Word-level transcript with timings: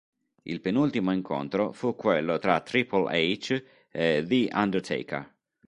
Il 0.41 0.61
penultimo 0.61 1.11
incontro 1.11 1.73
fu 1.73 1.95
quello 1.95 2.39
tra 2.39 2.59
Triple 2.61 3.15
H 3.15 3.63
e 3.91 4.23
The 4.27 4.49
Undertaker. 4.51 5.31